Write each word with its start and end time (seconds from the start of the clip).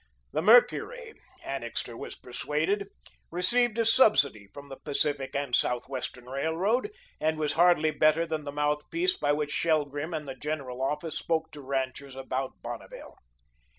The 0.33 0.41
"Mercury," 0.41 1.13
Annixter 1.43 1.95
was 1.95 2.15
persuaded, 2.15 2.87
received 3.29 3.77
a 3.77 3.85
subsidy 3.85 4.47
from 4.51 4.69
the 4.69 4.77
Pacific 4.83 5.35
and 5.35 5.55
Southwestern 5.55 6.25
Railroad, 6.27 6.89
and 7.19 7.37
was 7.37 7.53
hardly 7.53 7.91
better 7.91 8.25
than 8.25 8.43
the 8.43 8.51
mouthpiece 8.51 9.15
by 9.15 9.31
which 9.31 9.53
Shelgrim 9.53 10.11
and 10.15 10.27
the 10.27 10.33
General 10.33 10.81
Office 10.81 11.19
spoke 11.19 11.51
to 11.51 11.61
ranchers 11.61 12.15
about 12.15 12.63
Bonneville. 12.63 13.19